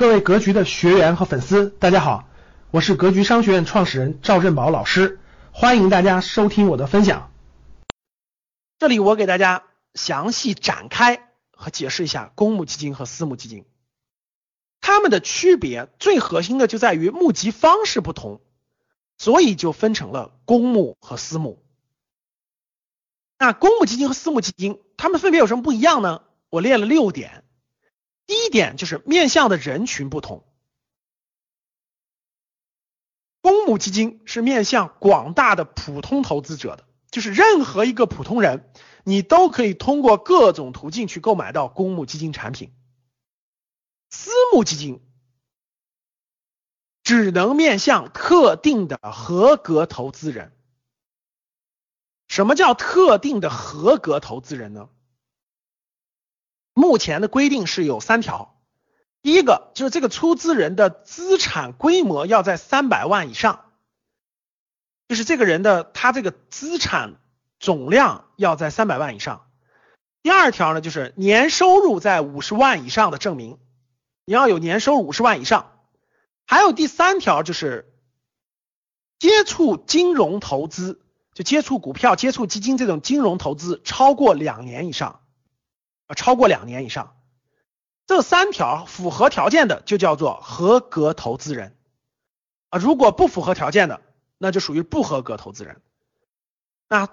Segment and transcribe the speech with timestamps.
[0.00, 2.26] 各位格局的学员和粉丝，大家好，
[2.70, 5.20] 我是格局商学院创始人赵振宝老师，
[5.52, 7.30] 欢迎大家收听我的分享。
[8.78, 13.66] 这里我给大家详细展开和解释一下公募基金和私募基金，
[14.80, 18.40] 它们的区别最核心的就在于募集方式不同，
[19.18, 21.62] 所以就分成了公募和私募。
[23.38, 26.22] 那公募基金和私募基金，它们分别有什么不一样呢？
[26.48, 27.44] 我列了六点。
[28.30, 30.44] 第一点就是面向的人群不同，
[33.40, 42.72] 公募基金是面向广大的普通投资者的，就是任何一个普通人，你都可以通过各种途径去购买到公募基金产品。
[44.10, 45.04] 私募基金
[47.02, 50.56] 只能面向特定的合格投资人。
[52.28, 54.88] 什么叫特定的合格投资人呢？
[56.90, 58.58] 目前的规定是有三条，
[59.22, 63.66] 第一个就是这个出资人的资产规模要在三百万以上，
[65.06, 67.14] 就是这个人的他这个资产
[67.60, 69.46] 总量要在三百万以上。
[70.24, 73.60] 第二条呢，就是年收入在五十万以上的证明，
[74.24, 75.70] 你要有年收入五十万以上。
[76.44, 77.94] 还有第三条就是
[79.20, 81.00] 接触金融投资，
[81.34, 85.20] 就接触股票、接触基金这种金融投资超过两年以上。
[86.14, 87.16] 超过两年以上，
[88.06, 91.76] 这三条符合条件的就叫做合格投资人
[92.70, 92.78] 啊。
[92.78, 94.02] 如果不符合条件的，
[94.38, 95.80] 那就属于不合格投资人。
[96.88, 97.08] 那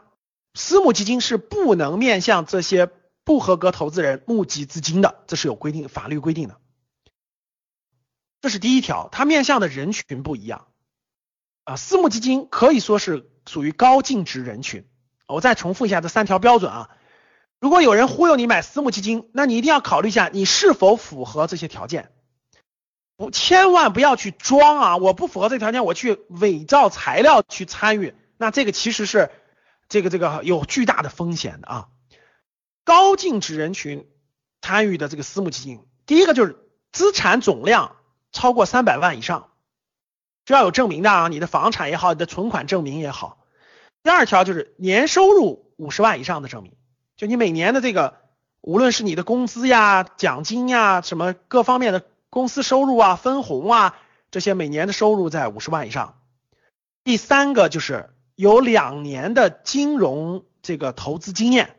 [0.56, 2.90] 私募基金是不能面向这些
[3.24, 6.58] 不合格投资人募集资金的，这是有规定，法律规定的。
[8.42, 10.68] 这是第一条，它面向的人群不一样
[11.64, 11.76] 啊。
[11.76, 14.88] 私募基金可以说是属于高净值人群。
[15.28, 16.90] 我再重复一下这三条标准啊。
[17.60, 22.12] 如果有人忽悠你买私募基金，那你一定要考虑一下你是否符合这些条件，
[23.16, 24.98] 不，千万不要去装啊！
[24.98, 29.32] 我不符合这条件，我去伪造材料去参与，那这个其实是
[29.90, 31.88] 这个这个有巨大的风险的啊！
[32.84, 34.08] 高净值人群
[34.62, 36.56] 参与的这个私募基金，第一个就是
[36.92, 37.96] 资产总量
[38.32, 39.50] 超过三百万以上，
[40.46, 43.44] 需要有证明的啊，你的房产也好，你的存款证明也好。
[44.04, 46.77] 第二条就是年收入五十万以上的证明。
[47.18, 48.14] 就你每年的这个，
[48.62, 53.96] 无论是你的工资呀、奖金呀、什么各方面的公司收入啊、分红啊，
[54.30, 56.20] 这些每年的收入在五十万以上。
[57.04, 61.78] 第三个就是有两年的金融这个投资经验，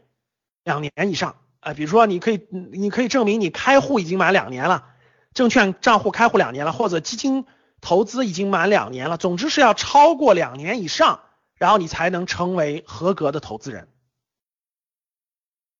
[0.64, 4.86] 两年以上啊，比如说你可以你可以证明你开户已经满两年了，
[5.34, 7.46] 证券账户开户两年了，或者基金
[7.80, 11.20] 投资已经满两年了，总之是要超过两年以上，
[11.54, 13.86] 然后你才能成为合格的投资人。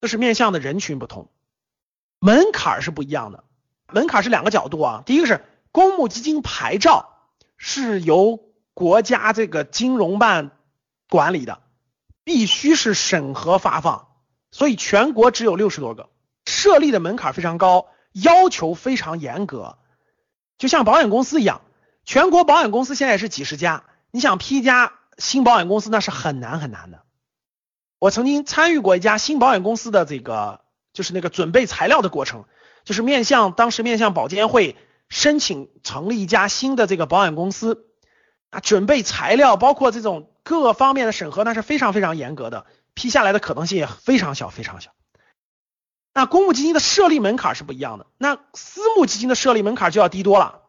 [0.01, 1.29] 这是面向的人群不同，
[2.19, 3.45] 门槛是不一样的。
[3.93, 7.17] 门槛是两个角度啊，第一个是公募基金牌照
[7.57, 8.39] 是由
[8.75, 10.51] 国家这个金融办
[11.09, 11.63] 管理的，
[12.23, 14.09] 必须是审核发放，
[14.51, 16.11] 所以全国只有六十多个，
[16.45, 19.79] 设立的门槛非常高，要求非常严格，
[20.59, 21.63] 就像保险公司一样，
[22.05, 27.03] 全国保险公司现在是几十家，你想批一家新保险公司那是很难很难的。
[27.99, 30.61] 我曾经参与过一家新保险公司的这个，
[30.93, 32.45] 就是那个准备材料的过程，
[32.85, 34.77] 就是面向当时面向保监会
[35.09, 37.87] 申请成立一家新的这个保险公司
[38.51, 44.93] 啊，准备材料包括这种各方面的审核，那是非常非常严格的，批下来的可能性也非常小非常小。
[46.15, 50.63] 那公募基金的设立门槛是不一样的，那私募基金的设立门槛就要低多了。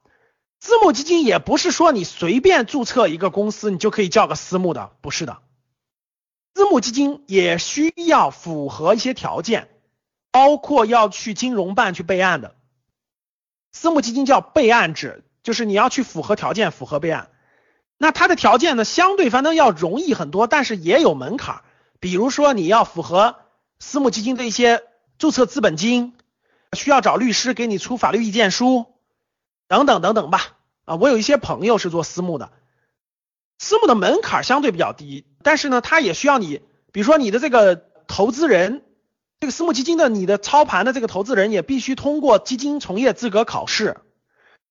[0.59, 5.37] 私募基金也不是说你随便注册一个公司你就可以叫个私募的，不是的。
[6.59, 9.69] 私募基金也需要符合一些条件，
[10.29, 12.53] 包括要去金融办去备案的。
[13.71, 17.29] 私募基金叫备案制，就是你要去符合条件，符合备案。
[17.97, 21.61] 那它的条件呢，相对反正要容易很多，但是也有门槛。
[22.01, 23.37] 比如说你要符合
[23.79, 24.83] 私募基金的一些
[25.17, 26.13] 注册资本金，
[26.73, 28.85] 需要找律师给你出法律意见书，
[29.69, 30.57] 等等等等吧。
[30.83, 32.51] 啊，我有一些朋友是做私募的。
[33.59, 36.61] 私募的门槛相对比较低，但是呢，它也需要你，
[36.93, 38.83] 比如说你的这个投资人，
[39.41, 43.97] 这个私募基金的你的操盘的这个投资人也必须通过基金从业资格考试，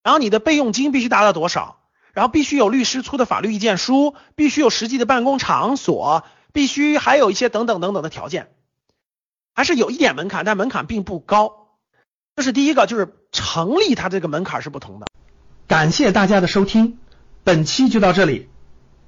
[0.02, 1.81] 然后你的备用金必须达到多少，
[2.14, 6.25] 然后必须有律师出的法律意见书，必须有实际的办公场所，
[6.55, 8.50] 必须还有一些等等等等的条件，
[9.55, 11.76] 还是有一点门槛，但门槛并不高。
[12.37, 15.06] 这是第一个，就是成立它这个门槛是不同的。
[15.67, 16.99] 感谢大家的收听，
[17.44, 18.49] 本期就到这里。